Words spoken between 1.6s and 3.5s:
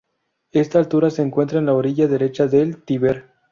la orilla derecha del Tíber.